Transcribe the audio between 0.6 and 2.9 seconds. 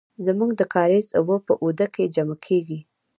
کاریز اوبه په آوده کې جمع کیږي.